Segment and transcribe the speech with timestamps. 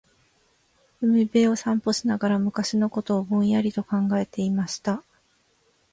[1.07, 5.03] •海辺を散歩しながら、昔のことをぼんやりと考えていました。